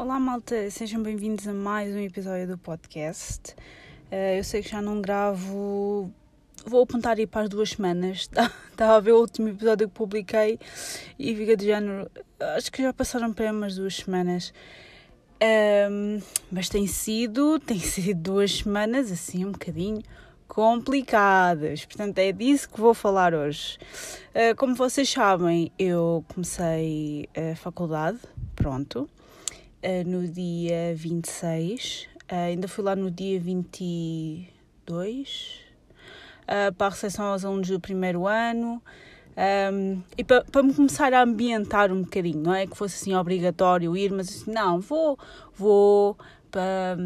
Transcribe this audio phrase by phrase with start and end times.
[0.00, 3.52] Olá, malta, sejam bem-vindos a mais um episódio do podcast.
[4.12, 6.08] Uh, eu sei que já não gravo.
[6.64, 8.30] Vou apontar aí para as duas semanas.
[8.70, 10.56] Estava a ver o último episódio que publiquei
[11.18, 12.08] e fica de género.
[12.56, 14.54] Acho que já passaram para umas duas semanas.
[15.90, 20.00] Um, mas tem sido, tem sido duas semanas assim um bocadinho
[20.46, 21.84] complicadas.
[21.84, 23.76] Portanto, é disso que vou falar hoje.
[24.30, 28.20] Uh, como vocês sabem, eu comecei a faculdade,
[28.54, 29.10] pronto,
[29.82, 32.08] uh, no dia 26.
[32.30, 35.60] Uh, ainda fui lá no dia 22
[36.42, 38.82] uh, para a recepção aos alunos do primeiro ano.
[39.38, 43.14] Um, e para, para me começar a ambientar um bocadinho, não é que fosse assim
[43.14, 45.16] obrigatório ir, mas assim, não, vou,
[45.54, 46.18] vou
[46.50, 46.96] para,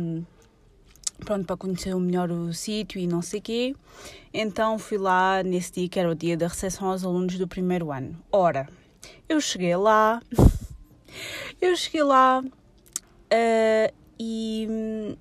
[1.22, 3.76] pronto, para conhecer melhor o sítio e não sei o quê.
[4.32, 7.92] Então fui lá nesse dia que era o dia da recepção aos alunos do primeiro
[7.92, 8.16] ano.
[8.32, 8.66] Ora,
[9.28, 10.22] eu cheguei lá,
[11.60, 12.42] eu cheguei lá
[13.32, 15.16] uh, e,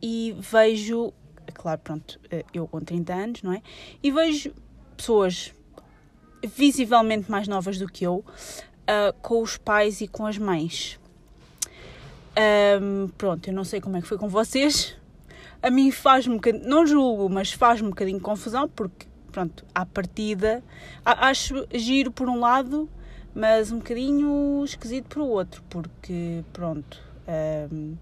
[0.00, 1.12] e vejo,
[1.54, 2.20] claro, pronto,
[2.52, 3.62] eu com 30 anos, não é?
[4.02, 4.52] E vejo
[4.96, 5.52] pessoas
[6.44, 10.98] visivelmente mais novas do que eu, uh, com os pais e com as mães.
[12.80, 14.96] Um, pronto, eu não sei como é que foi com vocês.
[15.62, 19.86] A mim faz-me um bocadinho, não julgo, mas faz-me um bocadinho confusão, porque, pronto, à
[19.86, 20.62] partida,
[21.04, 22.88] acho giro por um lado,
[23.34, 27.00] mas um bocadinho esquisito por outro, porque, pronto,
[27.70, 27.96] um,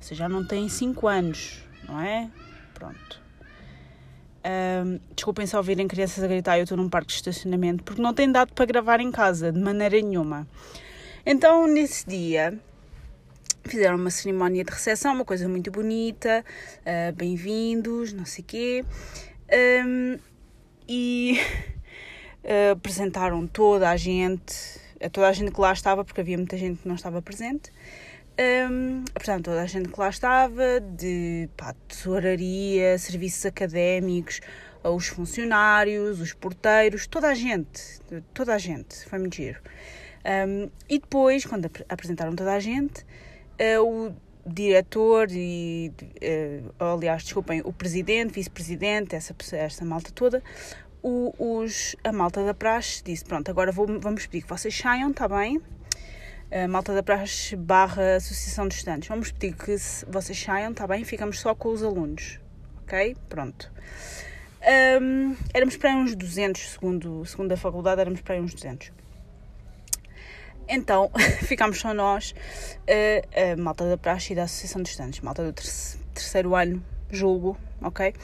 [0.00, 2.30] você já não tem 5 anos, não é?
[2.74, 3.20] Pronto.
[4.44, 8.14] Um, desculpem só ouvirem crianças a gritar, eu estou num parque de estacionamento, porque não
[8.14, 10.46] tem dado para gravar em casa, de maneira nenhuma.
[11.26, 12.58] Então, nesse dia,
[13.64, 16.44] fizeram uma cerimónia de recepção, uma coisa muito bonita,
[16.80, 18.84] uh, bem-vindos, não sei quê,
[19.84, 20.18] um,
[20.88, 21.38] e
[22.44, 24.80] uh, apresentaram toda a gente,
[25.12, 27.70] toda a gente que lá estava, porque havia muita gente que não estava presente,
[28.40, 34.40] um, portanto, toda a gente que lá estava, de pá, tesouraria, serviços académicos,
[34.84, 38.00] os funcionários, os porteiros, toda a gente,
[38.32, 39.60] toda a gente, foi muito giro.
[40.24, 43.04] Um, e depois, quando ap apresentaram toda a gente,
[43.60, 44.14] uh, o
[44.46, 50.42] diretor e, uh, aliás, desculpem, o presidente, vice-presidente, essa, essa malta toda,
[51.02, 55.10] o, os, a malta da praxe disse, pronto, agora vou, vamos pedir que vocês saiam,
[55.10, 55.60] está bem?
[56.50, 59.08] A Malta da Praxe barra Associação de Estudantes.
[59.08, 59.76] Vamos pedir que
[60.08, 61.04] vocês saiam, está bem?
[61.04, 62.40] Ficamos só com os alunos,
[62.82, 63.16] ok?
[63.28, 63.70] Pronto.
[65.00, 68.92] Um, éramos para uns 200, segundo, segundo a faculdade, éramos para uns 200.
[70.68, 71.10] Então,
[71.44, 72.34] ficámos só nós,
[72.86, 77.58] a, a Malta da Praxe e da Associação de Estudantes, Malta do terceiro ano, julgo,
[77.82, 78.14] ok?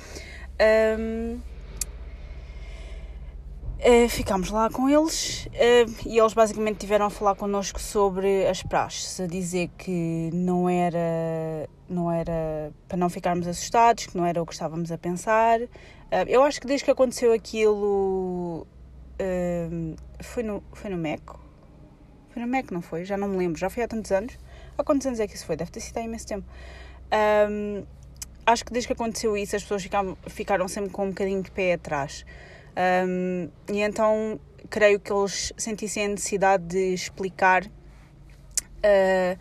[0.99, 1.41] Um,
[3.85, 8.63] Uh, ficámos lá com eles uh, e eles basicamente tiveram a falar connosco sobre as
[8.63, 14.41] praxes, a dizer que não era, não era para não ficarmos assustados, que não era
[14.41, 15.61] o que estávamos a pensar.
[15.61, 15.69] Uh,
[16.27, 18.67] eu acho que desde que aconteceu aquilo
[20.23, 21.23] foi, no, foi no MEC.
[22.31, 23.05] Foi no MEC, não foi?
[23.05, 24.39] Já não me lembro, já foi há tantos anos.
[24.79, 25.57] Há quantos anos é que isso foi?
[25.57, 26.47] Deve ter sido há imenso tempo.
[27.51, 27.85] Um,
[28.47, 31.51] acho que desde que aconteceu isso as pessoas ficaram, ficaram sempre com um bocadinho de
[31.51, 32.25] pé atrás.
[32.77, 37.65] Um, e então creio que eles sentissem a necessidade de explicar.
[37.67, 39.39] Uh,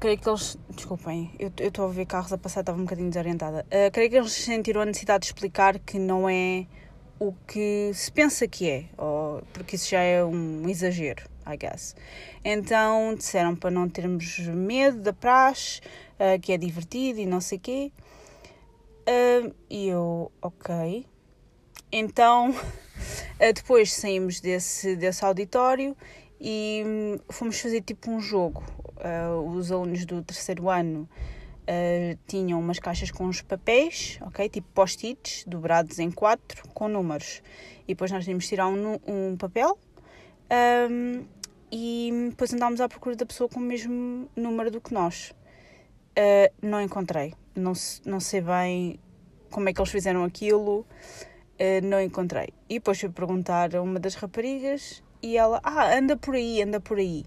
[0.00, 0.58] creio que eles.
[0.70, 3.66] Desculpem, eu estou a ver carros a passar, estava um bocadinho desorientada.
[3.66, 6.66] Uh, creio que eles sentiram a necessidade de explicar que não é
[7.18, 11.96] o que se pensa que é, ou, porque isso já é um exagero, I guess.
[12.44, 15.80] Então disseram para não termos medo da praxe,
[16.20, 17.92] uh, que é divertido e não sei o quê.
[19.08, 21.06] Uh, e eu, ok.
[21.92, 22.56] Então, uh,
[23.54, 25.96] depois saímos desse, desse auditório
[26.40, 28.64] e um, fomos fazer tipo um jogo.
[28.96, 31.08] Uh, os alunos do terceiro ano
[32.28, 34.48] tinham umas caixas com uns papéis, ok?
[34.48, 37.42] Tipo post-its, dobrados em quatro, com números.
[37.82, 39.76] E depois nós tínhamos tirar um, um papel
[40.88, 41.24] um,
[41.72, 45.34] e depois andámos à procura da pessoa com o mesmo número do que nós.
[46.62, 47.72] Não encontrei não,
[48.04, 49.00] não sei bem
[49.50, 52.48] como é que eles fizeram aquilo, uh, não encontrei.
[52.68, 56.78] E depois fui perguntar a uma das raparigas e ela, ah, anda por aí, anda
[56.78, 57.24] por aí.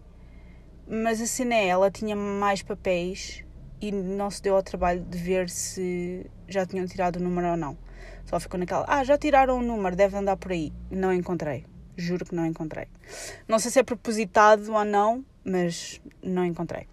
[0.88, 3.44] Mas a cena é, ela tinha mais papéis
[3.82, 7.58] e não se deu ao trabalho de ver se já tinham tirado o número ou
[7.58, 7.78] não.
[8.26, 10.72] Só ficou naquela, ah, já tiraram o número, deve andar por aí.
[10.92, 11.66] Não encontrei.
[11.98, 12.88] Juro que não encontrei.
[13.48, 16.88] Não sei se é propositado ou não, mas não encontrei.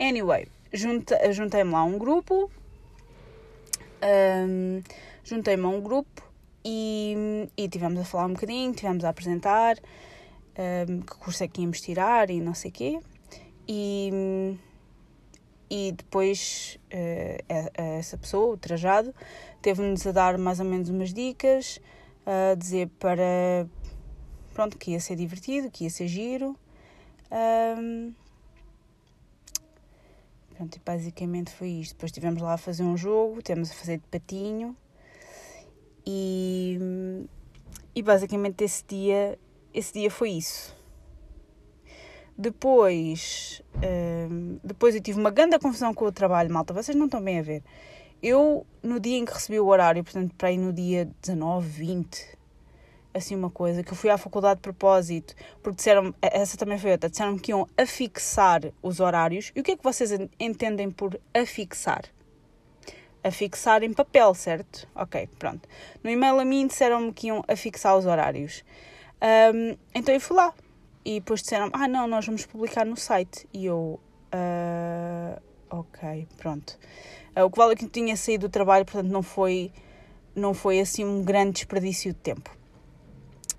[0.00, 2.50] Anyway, juntei-me lá a um grupo,
[4.02, 4.82] um,
[5.24, 6.22] juntei-me a um grupo
[6.64, 9.76] e, e tivemos a falar um bocadinho, tivemos a apresentar
[10.88, 13.00] um, que curso é que íamos tirar e não sei o quê.
[13.68, 14.56] e,
[15.70, 19.14] e depois uh, essa pessoa, o trajado,
[19.62, 21.80] teve-nos a dar mais ou menos umas dicas,
[22.26, 23.66] a dizer para
[24.52, 26.54] pronto, que ia ser divertido, que ia ser giro.
[27.30, 28.12] Um,
[30.62, 31.94] pronto, e basicamente foi isto.
[31.94, 34.76] Depois estivemos lá a fazer um jogo, temos a fazer de patinho
[36.06, 36.78] e,
[37.94, 39.38] e basicamente esse dia,
[39.74, 40.76] esse dia foi isso.
[42.36, 43.62] Depois,
[44.30, 46.72] um, depois eu tive uma grande confusão com o trabalho, malta.
[46.72, 47.62] Vocês não estão bem a ver.
[48.22, 52.38] Eu, no dia em que recebi o horário, portanto, para aí no dia 19, 20,
[53.14, 56.92] assim uma coisa, que eu fui à faculdade de propósito, porque disseram, essa também foi
[56.92, 59.52] outra, disseram que iam afixar os horários.
[59.54, 60.10] E o que é que vocês
[60.40, 62.04] entendem por afixar?
[63.22, 64.88] Afixar em papel, certo?
[64.94, 65.68] Ok, pronto.
[66.02, 68.64] No e-mail a mim disseram-me que iam afixar os horários.
[69.22, 70.52] Um, então eu fui lá.
[71.04, 73.46] E depois disseram ah não, nós vamos publicar no site.
[73.52, 74.00] E eu,
[74.34, 76.78] uh, ok, pronto.
[77.36, 79.72] Uh, o que vale é que eu tinha saído do trabalho, portanto não foi,
[80.34, 82.61] não foi assim um grande desperdício de tempo.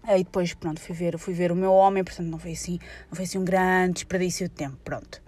[0.03, 2.77] Aí depois, pronto, fui ver, fui ver o meu homem, portanto não foi assim,
[3.09, 5.21] não foi assim um grande desperdício de tempo, pronto.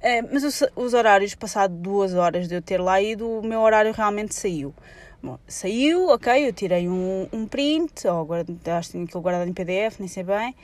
[0.00, 3.60] Uh, mas os, os, horários, passado duas horas de eu ter lá ido, o meu
[3.60, 4.74] horário realmente saiu.
[5.22, 9.52] Bom, saiu, ok, eu tirei um, um print, ou acho que tinha aquilo guardado em
[9.52, 10.56] PDF, nem sei bem,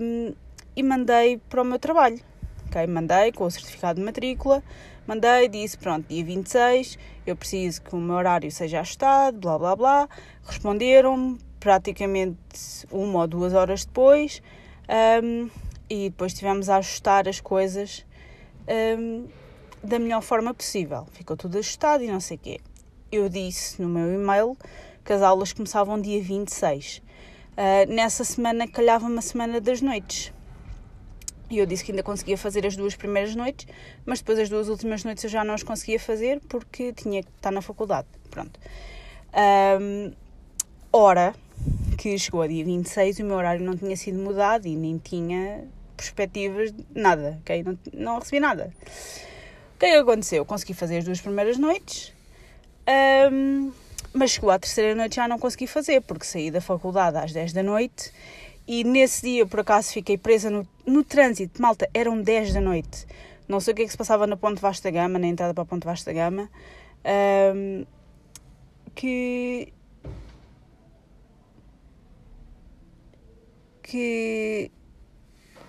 [0.00, 0.34] um,
[0.74, 2.20] e mandei para o meu trabalho.
[2.66, 4.62] Ok, mandei com o certificado de matrícula,
[5.06, 9.76] mandei, disse, pronto, dia 26, eu preciso que o meu horário seja ajustado, blá blá
[9.76, 10.08] blá.
[10.44, 12.38] Responderam-me, praticamente
[12.90, 14.42] uma ou duas horas depois
[15.22, 15.48] um,
[15.88, 18.04] e depois tivemos a ajustar as coisas
[18.98, 19.28] um,
[19.82, 21.06] da melhor forma possível.
[21.12, 22.60] Ficou tudo ajustado e não sei o quê.
[23.12, 24.56] Eu disse no meu e-mail
[25.04, 26.98] que as aulas começavam dia 26.
[26.98, 30.32] Uh, nessa semana calhava uma semana das noites.
[31.50, 33.66] E eu disse que ainda conseguia fazer as duas primeiras noites,
[34.06, 37.30] mas depois as duas últimas noites eu já não as conseguia fazer porque tinha que
[37.30, 38.06] estar na faculdade.
[38.30, 38.58] Pronto.
[39.80, 40.12] Um,
[40.92, 41.34] ora,
[41.96, 44.98] que chegou a dia 26 e o meu horário não tinha sido mudado e nem
[44.98, 45.64] tinha
[45.96, 47.62] perspectivas nada, ok?
[47.62, 48.72] Não, não recebi nada.
[49.74, 50.44] O que é que aconteceu?
[50.44, 52.12] Consegui fazer as duas primeiras noites,
[53.32, 53.70] um,
[54.12, 57.52] mas chegou à terceira noite já não consegui fazer, porque saí da faculdade às 10
[57.52, 58.12] da noite
[58.72, 61.60] e nesse dia, por acaso, fiquei presa no, no trânsito.
[61.60, 63.04] Malta, eram 10 da noite.
[63.48, 65.62] Não sei o que é que se passava na Ponte Vasta Gama, na entrada para
[65.64, 66.48] a Ponte Vasta Gama.
[67.52, 67.84] Um,
[68.94, 69.72] que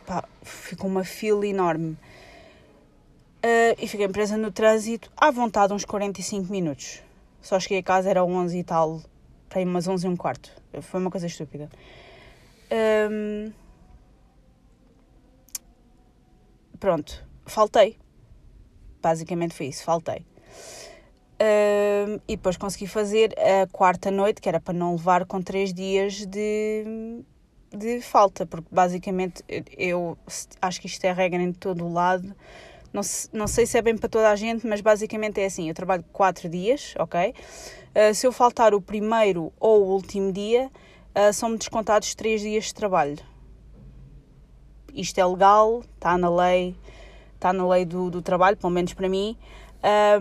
[0.05, 1.97] pá, ficou uma fila enorme.
[3.43, 7.01] Uh, e fiquei presa no trânsito à vontade uns 45 minutos.
[7.41, 9.01] Só cheguei a casa, era 11 e tal,
[9.49, 10.51] para umas 11 e um quarto.
[10.81, 11.69] Foi uma coisa estúpida.
[12.71, 13.51] Um,
[16.79, 17.97] pronto, faltei.
[19.01, 20.23] Basicamente foi isso, faltei.
[21.41, 25.73] Um, e depois consegui fazer a quarta noite, que era para não levar com três
[25.73, 27.23] dias de,
[27.73, 29.43] de falta, porque basicamente
[29.77, 30.17] eu
[30.61, 32.35] acho que isto é regra em todo o lado.
[32.91, 33.01] Não,
[33.31, 36.03] não sei se é bem para toda a gente, mas basicamente é assim: eu trabalho
[36.11, 37.33] 4 dias, ok?
[37.95, 40.69] Uh, se eu faltar o primeiro ou o último dia,
[41.15, 43.17] uh, são-me descontados 3 dias de trabalho.
[44.93, 46.75] Isto é legal, está na lei,
[47.35, 49.37] está na lei do, do trabalho, pelo menos para mim.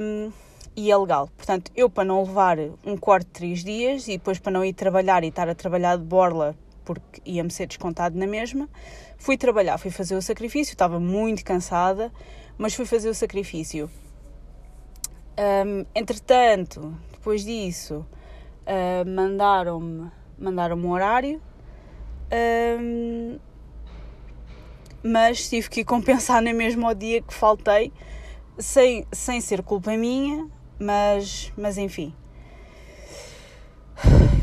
[0.01, 0.31] Um,
[0.77, 1.29] e é legal.
[1.37, 4.73] Portanto, eu para não levar um corte de 3 dias e depois para não ir
[4.73, 8.69] trabalhar e estar a trabalhar de borla porque ia-me ser descontado na mesma.
[9.19, 12.13] Fui trabalhar, fui fazer o sacrifício, estava muito cansada,
[12.57, 13.91] mas fui fazer o sacrifício.
[15.39, 18.07] Um, entretanto, depois disso,
[18.67, 20.11] uh, mandaram-me
[20.41, 21.41] mandaram um horário,
[22.81, 23.39] um,
[25.03, 27.93] mas tive que compensar no mesmo ao dia que faltei,
[28.59, 32.15] sem, sem ser culpa minha, mas, mas enfim.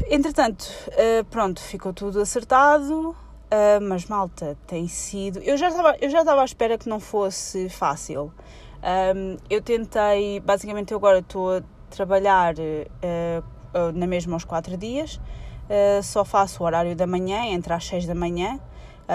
[0.09, 5.39] Entretanto, uh, pronto, ficou tudo acertado, uh, mas malta, tem sido.
[5.39, 8.31] Eu já estava, eu já estava à espera que não fosse fácil.
[8.81, 15.19] Um, eu tentei, basicamente, eu agora estou a trabalhar uh, na mesma aos 4 dias,
[16.01, 18.59] só faço o horário da manhã, entre às 6 da manhã.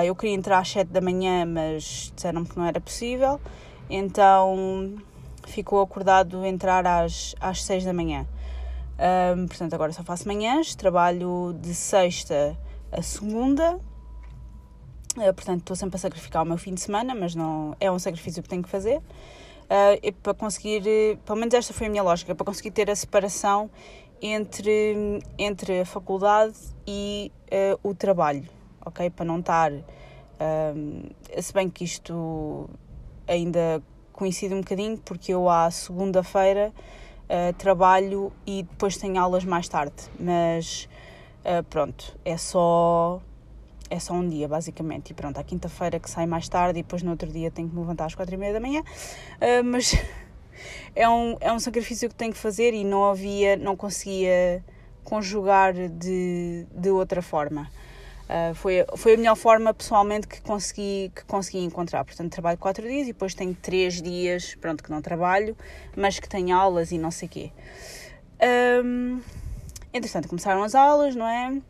[0.04, 3.40] eu queria entrar às 7 da manhã, mas disseram que não era possível,
[3.88, 4.94] então
[5.46, 8.26] ficou acordado entrar às, às 6 da manhã.
[9.02, 12.56] Um, portanto, agora só faço manhãs, trabalho de sexta
[12.92, 13.80] a segunda.
[15.16, 17.98] Uh, portanto, estou sempre a sacrificar o meu fim de semana, mas não é um
[17.98, 18.98] sacrifício que tenho que fazer.
[18.98, 20.82] Uh, para conseguir,
[21.24, 23.68] pelo menos esta foi a minha lógica, para conseguir ter a separação
[24.20, 26.54] entre, entre a faculdade
[26.86, 28.48] e uh, o trabalho,
[28.86, 29.10] ok?
[29.10, 29.72] Para não estar.
[31.40, 32.70] se bem que isto
[33.26, 33.82] ainda
[34.12, 36.72] coincide um bocadinho porque eu à segunda-feira
[37.28, 40.88] uh, trabalho e depois tenho aulas mais tarde, mas
[41.44, 43.20] uh, pronto, é só
[43.90, 45.10] é só um dia basicamente.
[45.10, 47.74] E pronto, à quinta-feira que sai mais tarde e depois no outro dia tenho que
[47.74, 49.94] me levantar às quatro e meia da manhã, uh, mas
[50.96, 54.64] é um, é um sacrifício que tenho que fazer e não havia, não conseguia
[55.04, 57.68] conjugar de, de outra forma.
[58.28, 62.04] Uh, foi, foi a melhor forma pessoalmente que consegui, que consegui encontrar.
[62.04, 65.56] Portanto, trabalho quatro dias e depois tenho três dias, pronto, que não trabalho,
[65.96, 67.52] mas que tenho aulas e não sei o quê.
[68.84, 69.20] Um,
[69.92, 71.60] entretanto, começaram as aulas, não é?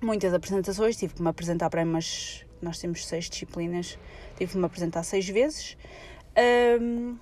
[0.00, 2.44] Muitas apresentações, tive que me apresentar para umas.
[2.60, 3.98] Nós temos seis disciplinas,
[4.36, 5.76] tive que me apresentar seis vezes.
[6.80, 7.16] Um,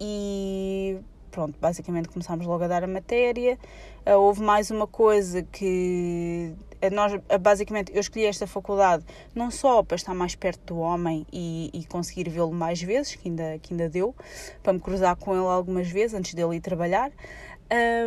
[0.00, 0.98] e
[1.32, 3.58] pronto, basicamente começámos logo a dar a matéria.
[4.06, 6.54] Uh, houve mais uma coisa que
[6.92, 11.70] nós, basicamente, eu escolhi esta faculdade não só para estar mais perto do homem e,
[11.72, 14.14] e conseguir vê-lo mais vezes, que ainda, que ainda deu,
[14.62, 17.10] para me cruzar com ele algumas vezes antes dele ir trabalhar,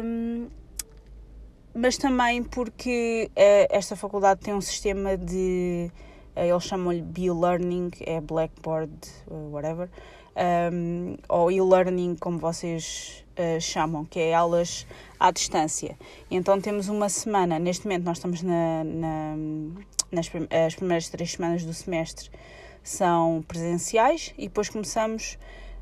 [0.04, 0.48] um,
[1.74, 3.30] mas também porque
[3.70, 5.92] esta faculdade tem um sistema de.
[6.34, 8.92] Eles chamam-lhe B-Learning, é Blackboard,
[9.28, 9.90] whatever,
[10.36, 14.86] um, ou e-learning, como vocês uh, chamam, que é aulas
[15.20, 15.98] à distância.
[16.30, 19.36] Então temos uma semana, neste momento nós estamos na, na,
[20.12, 20.30] nas
[20.66, 22.30] as primeiras três semanas do semestre
[22.84, 25.40] são presenciais e depois começamos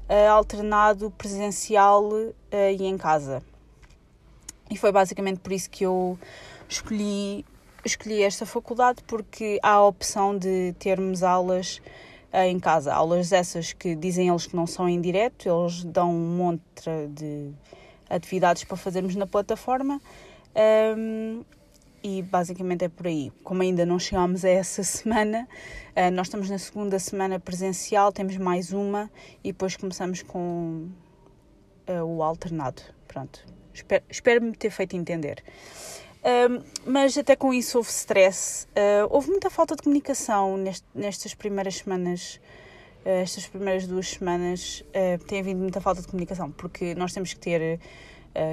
[0.10, 3.43] uh, alternado presencial uh, e em casa.
[4.72, 6.17] E foi basicamente por isso que eu
[6.69, 7.45] escolhi,
[7.83, 11.81] escolhi esta faculdade, porque há a opção de termos aulas
[12.33, 12.93] em casa.
[12.93, 16.61] Aulas essas que dizem eles que não são em direto, eles dão um monte
[17.09, 17.51] de
[18.09, 20.01] atividades para fazermos na plataforma.
[20.97, 21.43] Um,
[22.03, 23.31] e basicamente é por aí.
[23.43, 25.47] Como ainda não chegámos a essa semana,
[25.95, 29.09] uh, nós estamos na segunda semana presencial, temos mais uma
[29.43, 30.89] e depois começamos com
[31.87, 32.81] uh, o alternado.
[33.07, 33.45] Pronto.
[33.73, 35.43] Espero-me espero ter feito entender
[36.85, 38.67] mas até com isso houve stress.
[38.67, 42.39] Uh, houve muita falta de comunicação neste, nestas primeiras semanas.
[43.05, 47.33] Uh, estas primeiras duas semanas uh, tem havido muita falta de comunicação, porque nós temos
[47.33, 47.79] que ter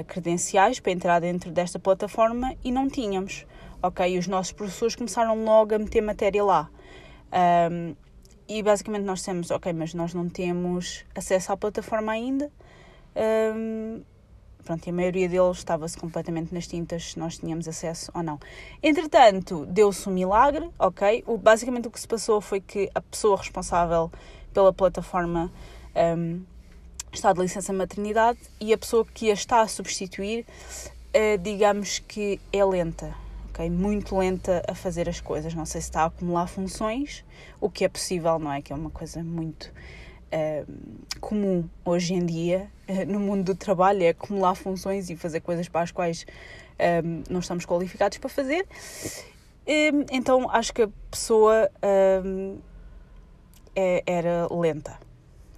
[0.05, 3.47] credenciais para entrar dentro desta plataforma e não tínhamos.
[3.81, 6.69] Ok, e os nossos professores começaram logo a meter matéria lá.
[7.71, 7.95] Um,
[8.47, 12.51] e basicamente nós temos, ok, mas nós não temos acesso à plataforma ainda.
[13.15, 14.03] Um,
[14.63, 18.39] Pronto, a maioria deles estava-se completamente nas tintas se nós tínhamos acesso ou não.
[18.81, 21.23] Entretanto, deu-se um milagre, ok?
[21.27, 24.11] O, basicamente o que se passou foi que a pessoa responsável
[24.53, 25.51] pela plataforma
[26.17, 26.43] um,
[27.11, 32.39] está de licença maternidade e a pessoa que a está a substituir, uh, digamos que
[32.53, 33.13] é lenta,
[33.49, 33.69] ok?
[33.69, 35.53] Muito lenta a fazer as coisas.
[35.53, 37.23] Não sei se está a acumular funções,
[37.59, 38.61] o que é possível, não é?
[38.61, 39.71] Que é uma coisa muito
[41.19, 45.67] comum hoje em dia uh, no mundo do trabalho é acumular funções e fazer coisas
[45.67, 46.25] para as quais
[47.03, 48.67] um, não estamos qualificados para fazer.
[49.67, 51.69] Um, então acho que a pessoa
[53.75, 54.99] é, era lenta,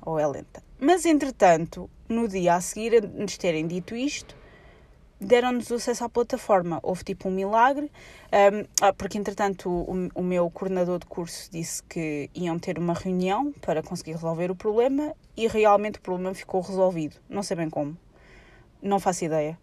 [0.06, 0.62] ou é lenta.
[0.80, 4.36] Mas entretanto, no dia a seguir nos terem dito isto,
[5.25, 6.80] deram-nos acesso à plataforma.
[6.84, 11.84] Houve tipo um milagre, um, ah, porque entretanto o, o, meu coordenador de curso disse
[11.84, 16.62] que iam ter uma reunião para conseguir resolver o problema e realmente o problema ficou
[16.62, 17.15] resolvido.
[17.30, 17.98] Não sei bem como,
[18.82, 19.58] não faço ideia.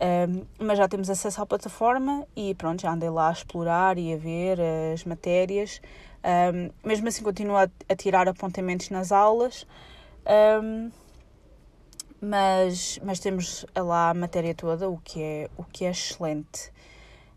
[0.00, 4.14] Um, mas já temos acesso à plataforma e pronto, já andei lá a explorar e
[4.14, 4.58] a ver
[4.92, 5.80] as matérias.
[6.24, 9.66] Um, mesmo assim, continuo a, a, tirar apontamentos nas aulas.
[10.62, 10.90] Um,
[12.20, 16.70] mas, mas temos lá a matéria toda, o que é, o que é excelente.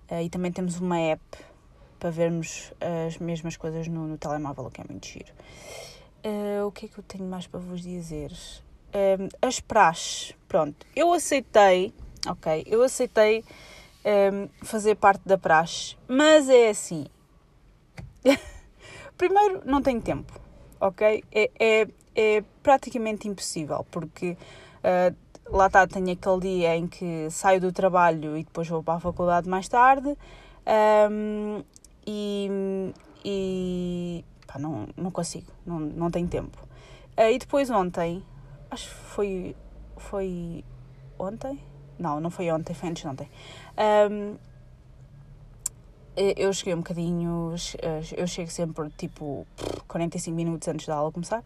[0.10, 1.22] Uh, e também temos uma app
[2.00, 2.74] para vermos
[3.06, 5.32] as mesmas coisas no, no telemóvel, o que é muito giro.
[6.26, 8.32] Uh, o que é que eu tenho mais para vos dizer?
[8.32, 11.94] Uh, as praxes, pronto, eu aceitei,
[12.28, 13.44] ok, eu aceitei
[14.06, 17.06] um, fazer parte da praxe, mas é assim.
[19.18, 20.40] Primeiro, não tenho tempo,
[20.80, 21.24] ok?
[21.32, 24.36] É, é, é praticamente impossível, porque
[24.84, 25.16] Uh,
[25.50, 29.00] lá está, tenho aquele dia em que saio do trabalho e depois vou para a
[29.00, 30.18] faculdade mais tarde.
[31.10, 31.64] Um,
[32.06, 36.58] e, e pá, não, não consigo, não, não tenho tempo.
[37.18, 38.24] Uh, e depois ontem,
[38.70, 39.56] acho que foi,
[39.98, 40.64] foi
[41.20, 41.60] ontem?
[42.00, 43.30] Não, não foi ontem, foi antes de ontem.
[44.10, 44.36] Um,
[46.16, 47.54] eu cheguei um bocadinho,
[48.18, 49.48] eu chego sempre tipo
[49.88, 51.44] 45 minutos antes da aula começar.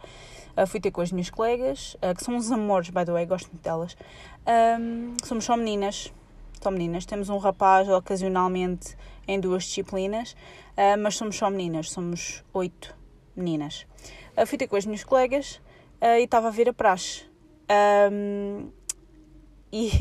[0.58, 3.48] Uh, fui ter com as minhas colegas, que são uns amores, by the way, gosto
[3.48, 3.96] muito delas.
[4.80, 6.12] Um, somos só meninas,
[6.62, 7.06] só meninas.
[7.06, 8.96] Temos um rapaz ocasionalmente
[9.28, 10.36] em duas disciplinas,
[11.00, 12.96] mas somos só meninas, somos oito
[13.36, 13.86] meninas.
[14.48, 15.62] Fui ter com as minhas colegas
[16.02, 17.26] e estava a ver a praxe.
[18.12, 18.70] Um,
[19.72, 19.92] e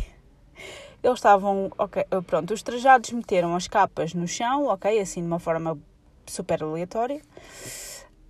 [1.05, 5.39] eles estavam, ok, pronto, os trajados meteram as capas no chão, ok, assim de uma
[5.39, 5.79] forma
[6.27, 7.21] super aleatória.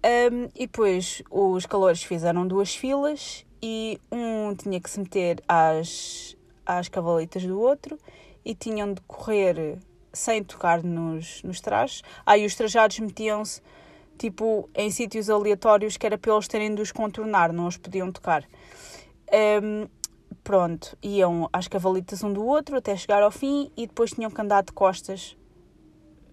[0.05, 6.37] Um, e depois os calores fizeram duas filas e um tinha que se meter às,
[6.67, 7.97] às cavalitas do outro
[8.45, 9.79] e tinham de correr
[10.13, 12.03] sem tocar nos, nos trajes.
[12.27, 13.63] Aí os trajados metiam-se
[14.19, 18.11] tipo em sítios aleatórios que era para eles terem de os contornar, não os podiam
[18.11, 18.45] tocar.
[19.63, 19.89] Um,
[20.45, 24.41] pronto, iam às cavalitas um do outro até chegar ao fim e depois tinham que
[24.41, 25.35] andar de costas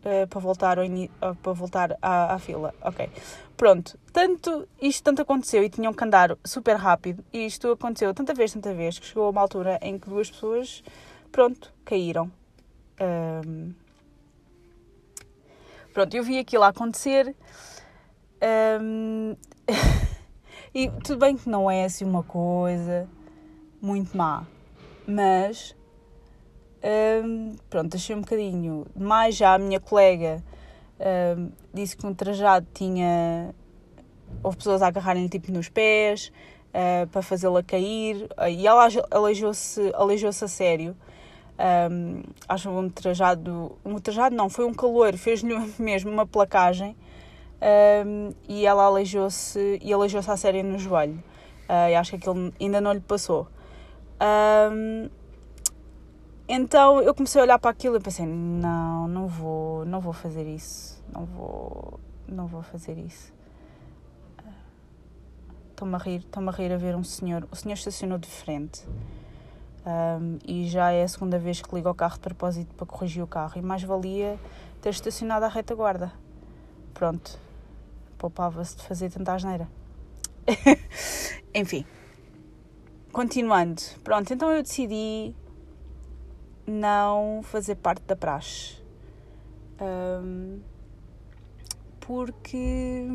[0.04, 2.76] uh, para voltar, ao uh, para voltar à, à, fila.
[2.82, 3.10] Ok.
[3.56, 7.24] Pronto, tanto, isto tanto aconteceu e tinham que andar super rápido.
[7.32, 10.30] E isto aconteceu tanta vez, tanta vez, que chegou a uma altura em que duas
[10.30, 10.84] pessoas,
[11.32, 12.30] pronto, caíram.
[13.00, 13.74] Um,
[15.94, 17.34] pronto, eu vi aquilo acontecer.
[18.82, 19.38] Um,
[20.76, 23.08] e tudo bem que não é assim uma coisa
[23.82, 24.46] muito má,
[25.08, 25.76] mas
[27.24, 30.44] um, pronto, achei um bocadinho mais já a minha colega
[31.00, 33.54] um, disse que um trajado tinha
[34.44, 36.32] houve pessoas a agarrarem tipo nos pés
[36.70, 38.28] uh, para fazê-la cair.
[38.50, 40.96] E ela aleijou-se aleijou-se a sério.
[41.92, 46.96] Um, acho um trajado um trajado não, foi um calor fez-lhe mesmo uma placagem.
[48.06, 51.24] Um, e ela aleijou-se e aleijou-se a sério no joelho.
[51.70, 53.48] Uh, e acho que aquilo ainda não lhe passou
[54.22, 55.10] um,
[56.48, 60.46] então eu comecei a olhar para aquilo e pensei, não, não vou, não vou fazer
[60.46, 63.34] isso, não vou, não vou fazer isso.
[65.72, 68.86] Estou-me a rir, estou-me a rir a ver um senhor, o senhor estacionou de frente
[69.86, 73.24] um, e já é a segunda vez que liga o carro de propósito para corrigir
[73.24, 74.38] o carro e mais valia
[74.82, 76.12] ter estacionado à retaguarda.
[76.94, 77.40] Pronto,
[78.18, 79.68] poupava-se de fazer tanta asneira.
[81.56, 81.86] Enfim,
[83.12, 85.36] continuando, pronto, então eu decidi
[86.66, 88.82] não fazer parte da praxe.
[89.82, 90.62] Um,
[92.00, 93.06] porque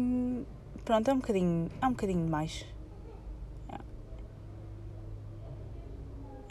[0.84, 2.66] pronto, é um bocadinho, é um bocadinho demais.
[3.68, 3.78] É.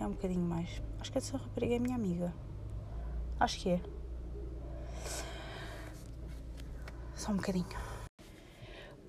[0.04, 0.82] é um bocadinho mais.
[1.00, 2.34] Acho que essa rapariga é minha amiga.
[3.40, 3.82] Acho que é.
[7.16, 7.85] Só um bocadinho.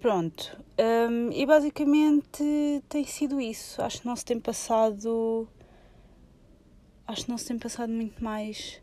[0.06, 0.56] Pronto.
[0.78, 3.82] Um, e basicamente tem sido isso.
[3.82, 5.48] Acho que não se tem passado
[7.04, 8.80] acho que não se tem passado muito mais.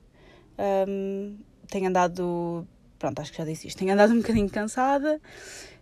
[0.85, 1.37] Um,
[1.69, 2.67] tenho andado.
[2.99, 3.77] Pronto, acho que já disse isto.
[3.77, 5.21] Tenho andado um bocadinho cansada,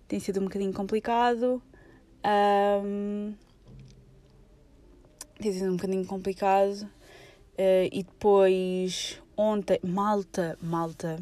[0.07, 1.59] tem sido um bocadinho complicado.
[2.85, 3.33] Um,
[5.39, 6.83] tem sido um bocadinho complicado.
[7.53, 11.19] Uh, e depois, ontem, malta, malta.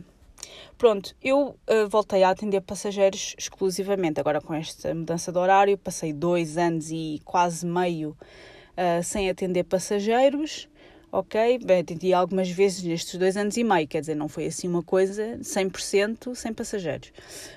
[0.80, 4.18] Pronto, eu uh, voltei a atender passageiros exclusivamente.
[4.18, 9.66] Agora, com esta mudança de horário, passei dois anos e quase meio uh, sem atender
[9.66, 10.70] passageiros
[11.12, 14.68] ok, bem, atendi algumas vezes nestes dois anos e meio, quer dizer, não foi assim
[14.68, 17.12] uma coisa 100% sem passageiros.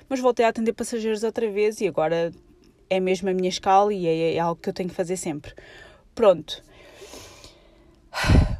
[0.08, 2.32] Mas voltei a atender passageiros outra vez e agora
[2.88, 5.54] é mesmo a minha escala e é, é algo que eu tenho que fazer sempre.
[6.14, 6.62] Pronto.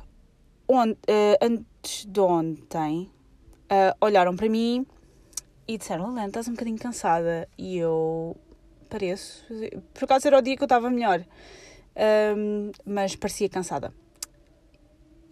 [0.74, 3.10] Uh, antes de ontem,
[3.72, 4.86] uh, olharam para mim
[5.66, 7.48] e disseram: Helena, estás um bocadinho cansada.
[7.56, 8.36] E eu
[8.88, 9.44] pareço.
[9.94, 11.24] Por acaso era o dia que eu estava melhor,
[12.36, 13.92] um, mas parecia cansada.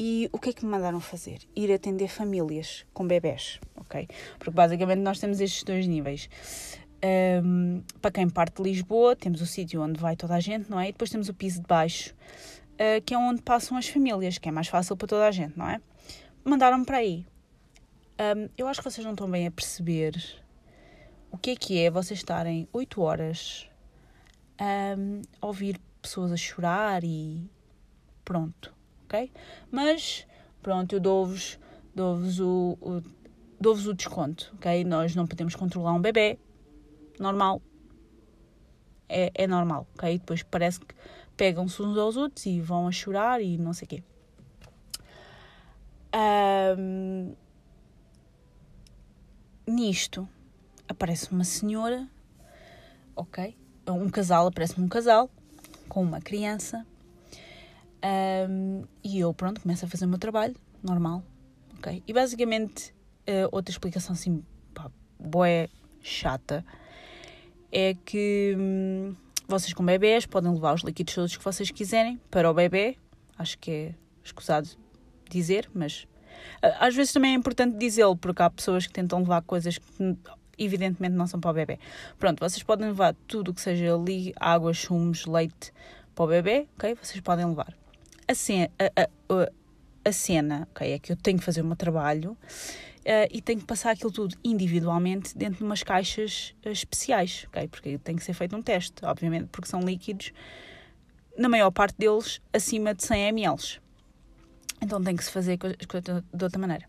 [0.03, 1.41] E o que é que me mandaram fazer?
[1.55, 4.09] Ir atender famílias com bebés, ok?
[4.39, 6.31] Porque basicamente nós temos estes dois níveis.
[7.45, 10.81] Um, para quem parte de Lisboa, temos o sítio onde vai toda a gente, não
[10.81, 10.89] é?
[10.89, 12.15] E depois temos o piso de baixo,
[12.75, 15.59] uh, que é onde passam as famílias, que é mais fácil para toda a gente,
[15.59, 15.79] não é?
[16.45, 17.27] Mandaram-me para aí.
[18.21, 20.15] Um, eu acho que vocês não estão bem a perceber
[21.31, 23.67] o que é que é vocês estarem 8 horas
[24.61, 27.49] um, a ouvir pessoas a chorar e
[28.25, 28.75] pronto
[29.11, 29.31] ok?
[29.71, 30.27] Mas,
[30.63, 31.59] pronto, eu dou-vos
[31.95, 33.03] dou o, o,
[33.61, 34.85] dou o desconto, ok?
[34.85, 36.39] Nós não podemos controlar um bebê,
[37.19, 37.61] normal.
[39.09, 40.19] É, é normal, ok?
[40.19, 40.95] Depois parece que
[41.37, 44.03] pegam-se uns aos outros e vão a chorar e não sei o quê.
[46.15, 47.35] Um,
[49.71, 50.29] nisto
[50.89, 52.09] aparece uma senhora,
[53.15, 53.57] ok?
[53.89, 55.31] Um casal, aparece-me um casal
[55.89, 56.87] com uma criança
[58.49, 61.23] um, e eu, pronto, começo a fazer o meu trabalho, normal,
[61.79, 62.03] ok?
[62.07, 62.95] E basicamente,
[63.29, 65.69] uh, outra explicação assim, pá, boé
[66.01, 66.65] chata,
[67.71, 69.15] é que hum,
[69.47, 72.97] vocês com bebés podem levar os líquidos todos que vocês quiserem para o bebê,
[73.39, 74.69] acho que é escusado
[75.29, 76.07] dizer, mas
[76.79, 80.17] às vezes também é importante dizê-lo, porque há pessoas que tentam levar coisas que
[80.61, 81.79] evidentemente não são para o bebê.
[82.19, 85.73] Pronto, vocês podem levar tudo o que seja ali, água, chumos, leite
[86.15, 86.95] para o bebê, ok?
[87.03, 87.75] Vocês podem levar.
[88.29, 89.09] A cena, a,
[90.05, 90.93] a, cena ok?
[90.93, 94.13] É que eu tenho que fazer o meu trabalho uh, e tenho que passar aquilo
[94.13, 97.67] tudo individualmente dentro de umas caixas uh, especiais, ok?
[97.69, 100.33] Porque tem que ser feito um teste, obviamente, porque são líquidos,
[101.39, 103.81] na maior parte deles, acima de 100 ml.
[104.81, 106.87] Então tem que se fazer as coisas de outra maneira.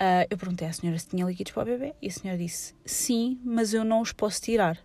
[0.00, 2.74] Uh, eu perguntei à senhora se tinha líquidos para o bebê e a senhora disse
[2.86, 4.78] sim, mas eu não os posso tirar.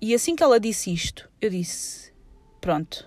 [0.00, 2.12] E assim que ela disse isto, eu disse:
[2.60, 3.06] pronto,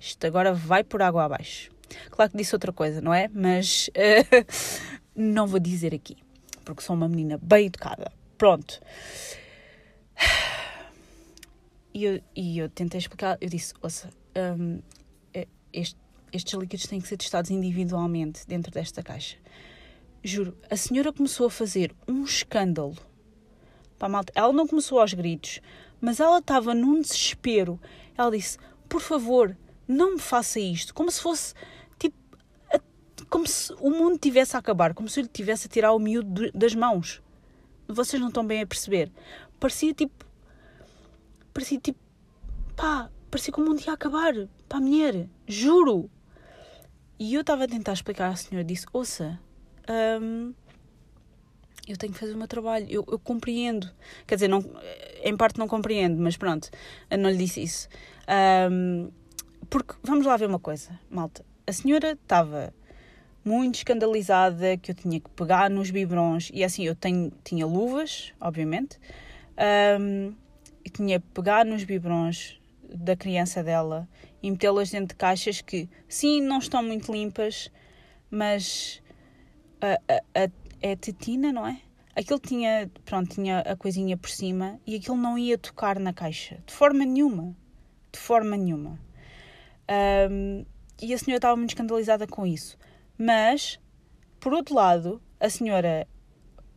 [0.00, 1.70] isto agora vai por água abaixo.
[2.10, 3.28] Claro que disse outra coisa, não é?
[3.28, 4.46] Mas uh,
[5.14, 6.16] não vou dizer aqui,
[6.64, 8.12] porque sou uma menina bem educada.
[8.38, 8.80] Pronto.
[11.92, 14.10] E eu, e eu tentei explicar, eu disse: ouça,
[14.58, 14.80] um,
[15.32, 15.98] é, este,
[16.32, 19.36] estes líquidos têm que ser testados individualmente dentro desta caixa.
[20.22, 22.96] Juro, a senhora começou a fazer um escândalo.
[23.98, 25.60] Pá, malta, ela não começou aos gritos,
[26.00, 27.80] mas ela estava num desespero.
[28.16, 28.58] Ela disse:
[28.88, 30.92] Por favor, não me faça isto.
[30.92, 31.54] Como se fosse,
[31.98, 32.16] tipo,
[32.72, 32.80] a,
[33.30, 35.98] como se o mundo tivesse a acabar, como se eu lhe tivesse a tirar o
[35.98, 37.22] miúdo das mãos.
[37.88, 39.12] Vocês não estão bem a perceber.
[39.60, 40.26] Parecia tipo.
[41.54, 41.98] Parecia tipo.
[42.74, 44.34] Pá, parecia que o mundo ia acabar.
[44.68, 45.28] A mulher.
[45.46, 46.10] Juro.
[47.18, 49.38] E eu estava a tentar explicar à senhora, disse: Ouça,
[50.20, 50.52] hum,
[51.88, 53.88] eu tenho que fazer o meu trabalho, eu, eu, compreendo.
[54.26, 54.62] Quer dizer, não,
[55.22, 56.68] em parte não compreendo, mas pronto,
[57.18, 57.88] não lhe disse isso.
[58.70, 59.10] Um,
[59.70, 61.44] porque, vamos lá ver uma coisa, malta.
[61.66, 62.72] A senhora estava
[63.44, 68.32] muito escandalizada que eu tinha que pegar nos biberons, e assim, eu tenho, tinha luvas,
[68.40, 68.98] obviamente,
[70.00, 70.34] um,
[70.84, 72.60] e tinha que pegar nos biberons
[72.92, 74.08] da criança dela
[74.42, 77.70] e metê-las dentro de caixas que, sim, não estão muito limpas,
[78.30, 79.02] mas
[79.80, 81.80] a, a, a, é tetina, não é?
[82.14, 86.58] Aquilo tinha, pronto, tinha a coisinha por cima e aquilo não ia tocar na caixa,
[86.66, 87.54] de forma nenhuma.
[88.12, 88.98] De forma nenhuma.
[90.30, 90.64] Um,
[91.00, 92.78] e a senhora estava muito escandalizada com isso.
[93.18, 93.78] Mas,
[94.40, 96.08] por outro lado, a senhora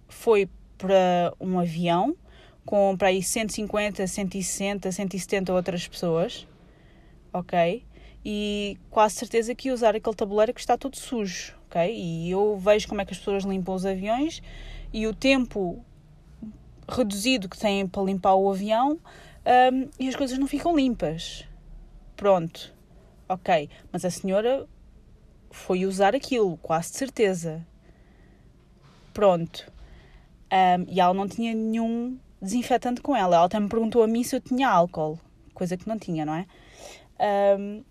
[0.10, 2.16] foi para um avião
[2.66, 6.48] com para aí 150, 160, 170 outras pessoas,
[7.34, 7.84] ok?
[8.24, 11.94] E quase certeza que ia usar aquele tabuleiro que está todo sujo, ok?
[11.96, 14.42] E eu vejo como é que as pessoas limpam os aviões
[14.92, 15.84] e o tempo
[16.88, 19.00] reduzido que têm para limpar o avião
[19.74, 21.46] um, e as coisas não ficam limpas.
[22.16, 22.74] Pronto,
[23.28, 23.70] ok.
[23.92, 24.68] Mas a senhora
[25.52, 27.66] foi usar aquilo, quase de certeza.
[29.14, 29.72] Pronto.
[30.52, 33.38] Um, e ela não tinha nenhum desinfetante com ela.
[33.38, 35.20] Ela até me perguntou a mim se eu tinha álcool,
[35.54, 36.46] coisa que não tinha, não é?
[37.20, 37.84] Um,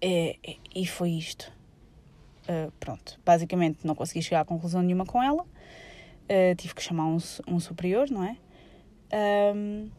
[0.00, 1.52] é, é, e foi isto.
[2.48, 5.42] Uh, pronto, basicamente não consegui chegar a conclusão nenhuma com ela.
[5.42, 8.36] Uh, tive que chamar um, um superior, não é?
[9.54, 9.90] Um,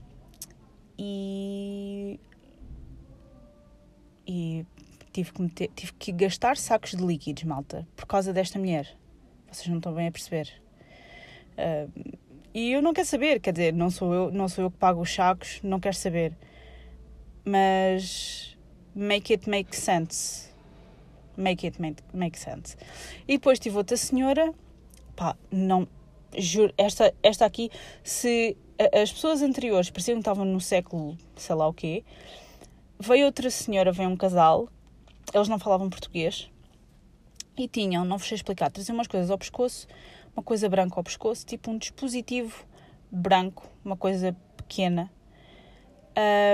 [0.97, 2.19] e.
[4.29, 4.65] E
[5.13, 8.93] tive que, meter, tive que gastar sacos de líquidos, malta, por causa desta mulher.
[9.49, 10.51] Vocês não estão bem a perceber.
[11.53, 12.17] Uh,
[12.53, 15.01] e eu não quero saber, quer dizer, não sou eu, não sou eu que pago
[15.01, 16.33] os sacos, não quero saber.
[17.47, 18.57] Mas
[18.93, 20.49] make it make sense.
[21.37, 22.75] Make it make, make sense.
[23.25, 24.53] E depois tive outra senhora,
[25.15, 25.87] pá, não,
[26.37, 27.69] juro, esta, esta aqui,
[28.03, 28.57] se
[28.93, 32.03] as pessoas anteriores pareciam que estavam no século, sei lá o quê,
[32.99, 34.67] veio outra senhora, veio um casal,
[35.31, 36.49] eles não falavam português,
[37.55, 39.87] e tinham, não vos sei explicar, traziam umas coisas ao pescoço,
[40.35, 42.65] uma coisa branca ao pescoço, tipo um dispositivo
[43.11, 45.11] branco, uma coisa pequena.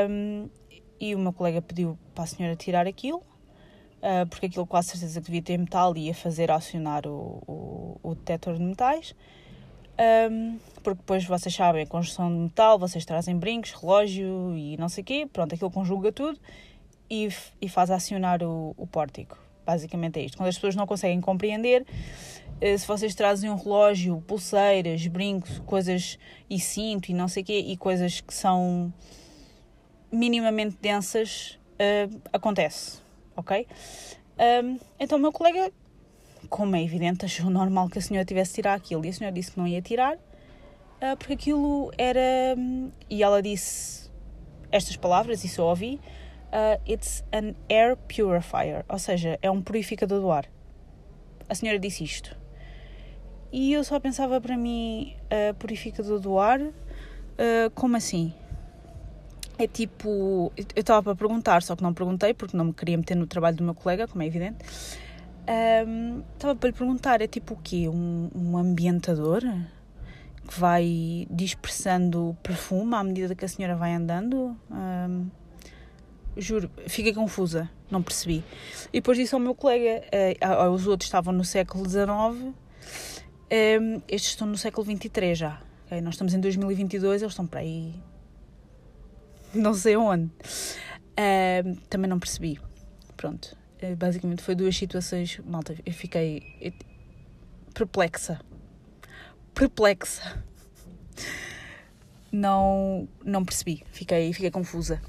[0.10, 0.50] Um,
[1.00, 5.20] e o meu colega pediu para a senhora tirar aquilo, uh, porque aquilo quase certeza
[5.20, 9.16] que devia ter metal e ia fazer acionar o, o, o detector de metais.
[10.32, 14.90] Um, porque depois vocês sabem, a construção de metal, vocês trazem brincos, relógio e não
[14.90, 16.40] sei o quê, pronto, aquilo conjuga tudo
[17.10, 17.30] e,
[17.62, 19.38] e faz acionar o, o pórtico.
[19.66, 20.38] Basicamente é isto.
[20.38, 21.86] Quando as pessoas não conseguem compreender,
[22.60, 26.18] eh, se vocês trazem um relógio, pulseiras, brincos, coisas
[26.50, 28.92] e cinto e não sei o quê, e coisas que são
[30.14, 33.02] minimamente densas uh, acontece,
[33.36, 33.68] ok?
[34.64, 35.72] Um, então o meu colega,
[36.50, 39.52] como é evidente, achou normal que a senhora tivesse tirar aquilo e a senhora disse
[39.52, 42.56] que não ia tirar uh, porque aquilo era.
[42.58, 44.12] Um, e ela disse
[44.72, 46.00] estas palavras, isso eu ouvi:
[46.48, 50.46] uh, It's an air purifier, ou seja, é um purificador do ar.
[51.50, 52.38] A senhora disse isto.
[53.52, 55.16] E eu só pensava para mim:
[55.60, 56.60] purificador do ar?
[57.76, 58.34] como assim?
[59.58, 60.52] É tipo.
[60.58, 63.58] Eu estava para perguntar, só que não perguntei porque não me queria meter no trabalho
[63.58, 64.58] do meu colega, como é evidente.
[65.88, 67.88] Um, estava para lhe perguntar, é tipo o quê?
[67.90, 69.42] Um, um ambientador?
[70.48, 74.58] Que vai dispersando perfume à medida que a senhora vai andando?
[74.70, 75.30] Um,
[76.36, 78.44] juro, fiquei confusa, não percebi.
[78.92, 80.04] E depois disse ao meu colega,
[80.42, 85.62] uh, os outros estavam no século XIX, um, estes estão no século XXIII já.
[85.86, 86.02] Okay?
[86.02, 87.94] Nós estamos em 2022, eles estão para aí.
[89.56, 90.32] Não sei onde.
[91.18, 92.60] Um, também não percebi.
[93.16, 93.56] Pronto.
[93.82, 95.40] Uh, basicamente foi duas situações.
[95.46, 96.74] Malta, eu fiquei
[97.74, 98.40] perplexa.
[99.54, 100.44] Perplexa.
[102.32, 103.84] Não, não percebi.
[103.92, 105.00] Fiquei, fiquei confusa.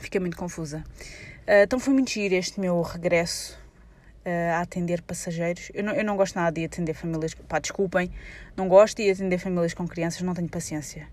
[0.00, 0.84] Fiquei muito confusa.
[1.46, 3.56] Uh, então foi muito giro este meu regresso
[4.26, 5.70] uh, a atender passageiros.
[5.72, 7.34] Eu não, eu não gosto nada de atender famílias.
[7.34, 8.10] Pá, desculpem,
[8.56, 11.08] não gosto de atender famílias com crianças, não tenho paciência.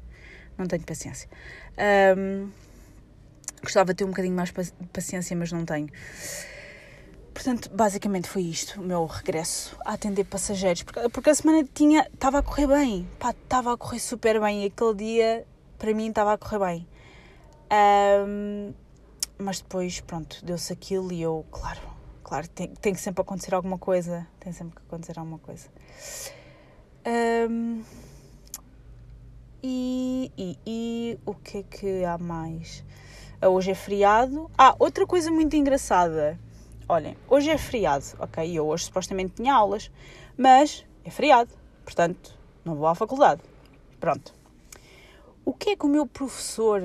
[0.58, 1.30] Não tenho paciência.
[2.18, 2.50] Um,
[3.62, 5.90] gostava de ter um bocadinho mais de paciência, mas não tenho.
[7.34, 10.84] Portanto, basicamente foi isto, o meu regresso a atender passageiros.
[10.84, 14.66] Porque, porque a semana tinha, estava a correr bem, estava a correr super bem.
[14.66, 15.48] Aquele dia,
[15.78, 16.88] para mim, estava a correr bem.
[18.28, 18.74] Um,
[19.38, 21.80] mas depois, pronto, deu-se aquilo e eu, claro,
[22.22, 24.28] claro, tem, tem que sempre acontecer alguma coisa.
[24.40, 25.70] Tem sempre que acontecer alguma coisa.
[27.08, 27.82] Um,
[29.64, 32.84] e, e, e o que é que há mais?
[33.44, 34.52] Hoje é feriado.
[34.56, 36.40] Ah, outra coisa muito engraçada.
[36.88, 38.56] Olhem, hoje é feriado, ok?
[38.56, 39.90] Eu hoje supostamente tinha aulas,
[40.38, 41.50] mas é feriado,
[41.84, 43.42] portanto não vou à faculdade.
[44.00, 44.32] Pronto.
[45.44, 46.82] O que é que o meu professor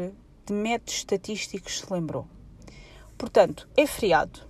[0.47, 2.27] de métodos estatísticos se lembrou?
[3.19, 4.41] Portanto, é feriado,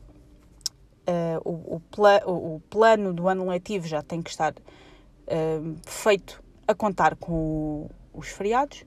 [1.09, 6.41] uh, o, o, pla o, plano do ano letivo já tem que estar uh, feito
[6.69, 8.85] a contar com os feriados,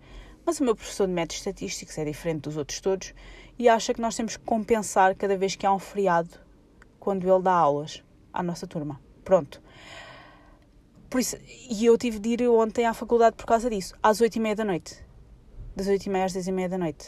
[0.49, 3.13] mas o meu professor de métodos estatísticos é diferente dos outros todos
[3.59, 6.39] e acha que nós temos que compensar cada vez que há um feriado
[6.99, 8.99] quando ele dá aulas à nossa turma.
[9.23, 9.61] Pronto.
[11.07, 11.37] Por isso,
[11.69, 14.55] e eu tive de ir ontem à faculdade por causa disso, às oito e meia
[14.55, 15.05] da noite.
[15.75, 17.07] Das oito e meia às dez e meia da noite.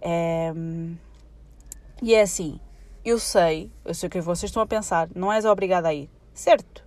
[0.00, 0.52] É...
[2.02, 2.58] E é assim,
[3.04, 6.10] eu sei, eu sei o que vocês estão a pensar, não és obrigada a ir.
[6.34, 6.84] Certo.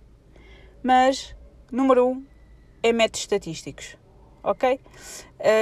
[0.82, 1.34] Mas,
[1.70, 2.26] número um,
[2.82, 4.01] é métodos estatísticos.
[4.42, 4.74] Ok?
[4.74, 4.80] Uh,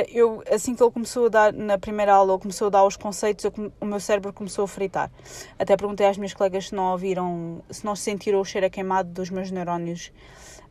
[0.08, 2.96] eu, assim que ele começou a dar, na primeira aula, ele começou a dar os
[2.96, 5.10] conceitos, eu, o meu cérebro começou a fritar.
[5.58, 9.10] Até perguntei às minhas colegas se não ouviram, se não sentiram o cheiro a queimado
[9.10, 10.12] dos meus neurónios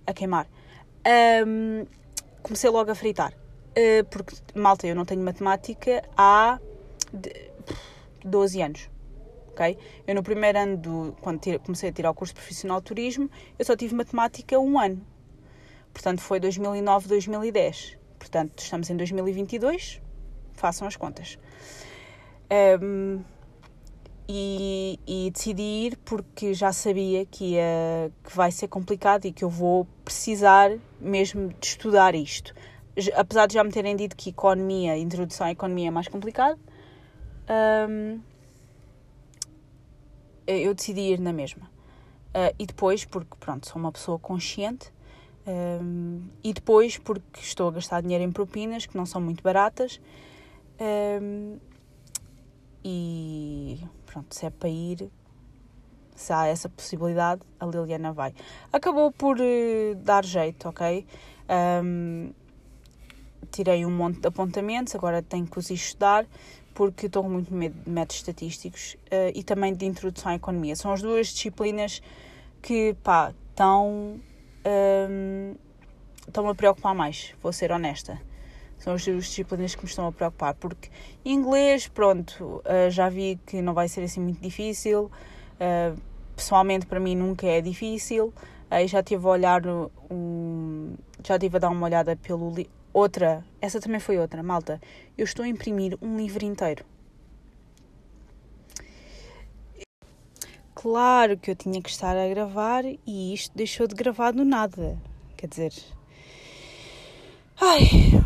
[0.07, 0.47] a queimar.
[1.45, 1.85] Um,
[2.41, 3.33] comecei logo a fritar.
[3.71, 6.59] Uh, porque, malta, eu não tenho matemática há
[8.23, 8.89] 12 anos
[9.59, 9.77] ok?
[10.07, 13.65] Eu no primeiro ano, do, quando comecei a tirar o curso profissional de turismo, eu
[13.65, 15.05] só tive matemática um ano.
[15.93, 17.98] Portanto, foi 2009, 2010.
[18.19, 20.01] Portanto, estamos em 2022,
[20.53, 21.39] façam as contas.
[22.81, 23.23] Um,
[24.27, 29.43] e, e, decidi ir porque já sabia que, ia, que vai ser complicado e que
[29.43, 32.53] eu vou precisar mesmo de estudar isto.
[33.15, 36.59] Apesar de já me terem dito que economia, introdução à economia é mais complicado,
[37.89, 38.19] um,
[40.45, 41.65] eu decidi ir na mesma.
[42.29, 44.91] Uh, e depois, porque pronto, sou uma pessoa consciente,
[45.47, 49.99] um, e depois porque estou a gastar dinheiro em propinas que não são muito baratas.
[51.21, 51.57] Um,
[52.83, 55.09] e pronto, se é para ir,
[56.15, 58.33] se há essa possibilidade, a Liliana vai.
[58.71, 61.05] Acabou por uh, dar jeito, ok?
[61.83, 62.31] Um,
[63.51, 66.25] tirei um monte de apontamentos, agora tenho que os estudar
[66.73, 70.75] porque estou com muito medo de métodos estatísticos uh, e também de introdução à economia.
[70.75, 72.01] São as duas disciplinas
[72.61, 74.19] que, pá, estão,
[74.65, 75.55] um, ehm,
[76.27, 78.19] estão a preocupar mais, vou ser honesta.
[78.77, 80.89] São as duas disciplinas que me estão a preocupar, porque
[81.25, 85.11] inglês, pronto, uh, já vi que não vai ser assim muito difícil.
[85.55, 85.99] Uh,
[86.35, 88.33] pessoalmente, para mim, nunca é difícil.
[88.71, 89.61] Aí já tive a olhar
[91.25, 92.53] já tive a dar uma olhada pelo
[92.91, 94.81] Outra, essa também foi outra, malta.
[95.17, 96.83] Eu estou a imprimir um livro inteiro.
[100.81, 104.97] Claro que eu tinha que estar a gravar e isto deixou de gravar do nada.
[105.35, 105.73] Quer dizer.
[107.59, 107.81] Ai,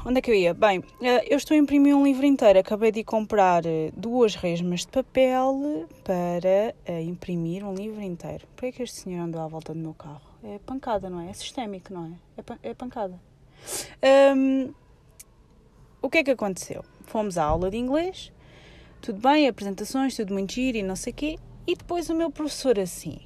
[0.06, 0.54] onde é que eu ia?
[0.54, 2.60] Bem, eh, eu estou a imprimir um livro inteiro.
[2.60, 8.46] Acabei de comprar eh, duas resmas de papel para eh, imprimir um livro inteiro.
[8.56, 10.22] Por que é que este senhor andou à volta do meu carro?
[10.44, 11.32] É pancada, não é?
[11.32, 12.12] É sistémico, não é?
[12.38, 13.20] É, é pancada.
[14.36, 14.72] Um,
[16.04, 16.86] o que é que aconteceu?
[17.08, 18.32] Fomos à aula de inglês,
[19.02, 22.30] tudo bem, apresentações, tudo muito giro e não sei o quê, e depois o meu
[22.30, 23.20] professor assim,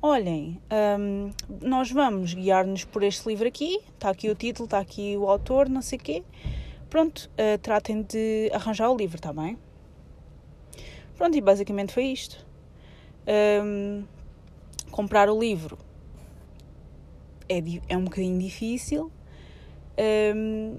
[0.00, 0.60] olhem,
[0.98, 5.28] hum, nós vamos guiar-nos por este livro aqui, está aqui o título, está aqui o
[5.28, 6.22] autor, não sei o quê.
[6.88, 9.58] Pronto, uh, tratem de arranjar o livro, está bem?
[11.16, 12.44] Pronto, e basicamente foi isto.
[13.64, 14.04] Um,
[14.90, 15.78] comprar o livro
[17.48, 19.10] é, é um bocadinho difícil.
[20.34, 20.78] Um,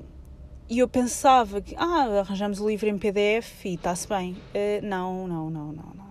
[0.69, 4.33] e eu pensava que, ah, arranjamos o livro em PDF e está-se bem.
[4.33, 6.02] Uh, não, não, não, não, não.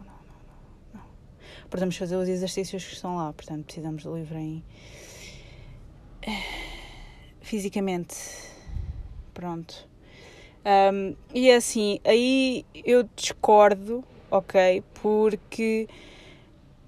[1.73, 4.63] Podemos fazer os exercícios que estão lá, portanto, precisamos do livro em.
[7.41, 8.15] fisicamente.
[9.33, 9.89] Pronto.
[10.93, 14.85] Um, e é assim, aí eu discordo, ok?
[15.01, 15.89] Porque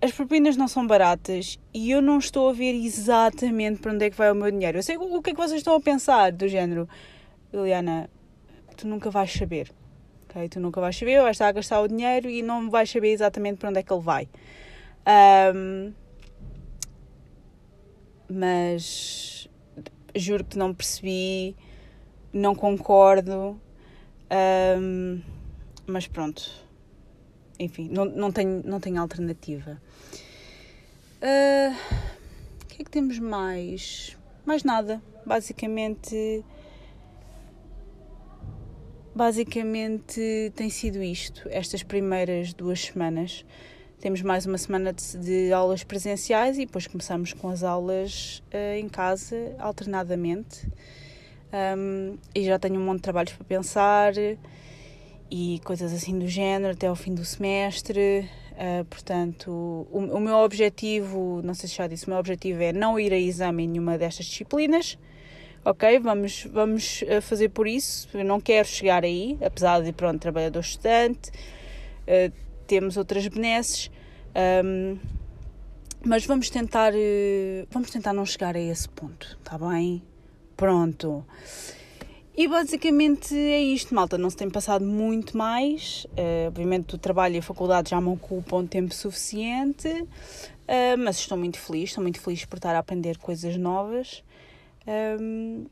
[0.02, 4.10] as propinas não são baratas e eu não estou a ver exatamente para onde é
[4.10, 4.76] que vai o meu dinheiro.
[4.76, 6.86] Eu sei o que é que vocês estão a pensar, do género,
[7.50, 8.10] Liliana,
[8.76, 9.72] tu nunca vais saber,
[10.28, 10.46] ok?
[10.46, 13.56] Tu nunca vais saber, vais estar a gastar o dinheiro e não vais saber exatamente
[13.56, 14.28] para onde é que ele vai.
[15.06, 15.92] Um,
[18.28, 19.48] mas
[20.14, 21.56] juro que não percebi,
[22.32, 23.60] não concordo,
[24.80, 25.20] um,
[25.86, 26.64] mas pronto
[27.58, 29.80] enfim, não, não, tenho, não tenho alternativa.
[31.22, 31.74] Uh,
[32.62, 34.16] o que é que temos mais?
[34.44, 35.00] Mais nada.
[35.24, 36.44] Basicamente.
[39.14, 43.44] Basicamente tem sido isto, estas primeiras duas semanas.
[44.04, 48.78] Temos mais uma semana de, de aulas presenciais e depois começamos com as aulas uh,
[48.78, 50.68] em casa, alternadamente.
[51.74, 54.12] Um, e já tenho um monte de trabalhos para pensar
[55.30, 58.28] e coisas assim do género até ao fim do semestre.
[58.52, 59.50] Uh, portanto,
[59.90, 63.10] o, o, meu objetivo, não sei se já disse, o meu objetivo é não ir
[63.10, 64.98] a exame em nenhuma destas disciplinas.
[65.64, 68.06] Ok, vamos, vamos ah, fazer por isso.
[68.12, 71.30] Eu não quero chegar aí, apesar de, pronto, trabalhador estudante,
[72.06, 73.90] uh, temos outras benesses,
[74.64, 74.98] um,
[76.04, 80.02] mas vamos tentar, uh, vamos tentar não chegar a esse ponto, tá bem?
[80.56, 81.24] Pronto.
[82.36, 84.18] E basicamente é isto, malta.
[84.18, 86.04] Não se tem passado muito mais.
[86.10, 91.38] Uh, obviamente o trabalho e a faculdade já me ocupam tempo suficiente, uh, mas estou
[91.38, 91.90] muito feliz.
[91.90, 94.24] Estou muito feliz por estar a aprender coisas novas.
[94.86, 95.66] Um,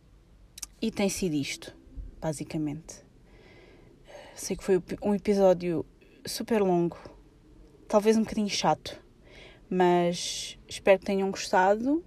[0.80, 1.74] e tem sido isto,
[2.20, 3.02] basicamente.
[4.34, 5.84] Sei que foi um episódio
[6.24, 6.96] super longo,
[7.92, 8.98] talvez um bocadinho chato,
[9.68, 12.02] mas espero que tenham gostado.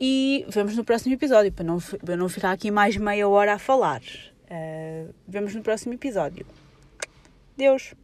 [0.00, 3.58] E vemos no próximo episódio, para não, para não ficar aqui mais meia hora a
[3.58, 4.00] falar.
[4.00, 6.44] Uh, vemos no próximo episódio.
[7.56, 7.94] Deus!